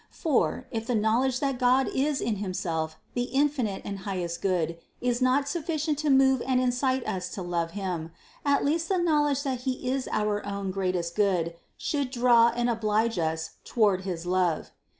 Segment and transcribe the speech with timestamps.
[0.09, 4.79] For, if the knowl edge that God is in Himself the infinite and highest good
[4.99, 8.09] is not sufficient to move and incite us to love Him,
[8.43, 13.19] at least the knowledge that He is our own greatest good, should draw and oblige
[13.19, 14.71] us toward his love.